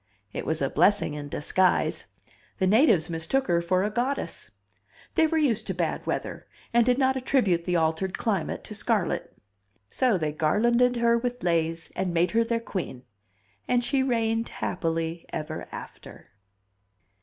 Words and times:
It 0.33 0.47
was 0.47 0.63
a 0.63 0.69
blessing 0.71 1.13
in 1.13 1.29
disguise. 1.29 2.07
The 2.57 2.65
natives 2.65 3.07
mistook 3.07 3.45
her 3.45 3.61
for 3.61 3.83
a 3.83 3.91
goddess. 3.91 4.49
They 5.13 5.27
were 5.27 5.37
used 5.37 5.67
to 5.67 5.75
bad 5.75 6.07
weather, 6.07 6.47
and 6.73 6.83
did 6.83 6.97
not 6.97 7.15
attribute 7.15 7.65
the 7.65 7.75
altered 7.75 8.17
climate 8.17 8.63
to 8.63 8.73
Scarlett. 8.73 9.37
So 9.89 10.17
they 10.17 10.33
garlanded 10.33 10.95
her 10.95 11.19
with 11.19 11.43
leis 11.43 11.91
and 11.95 12.15
made 12.15 12.31
her 12.31 12.43
their 12.43 12.59
queen. 12.59 13.03
And 13.67 13.83
she 13.83 14.01
rained 14.01 14.49
happily 14.49 15.27
ever 15.31 15.67
after. 15.71 16.31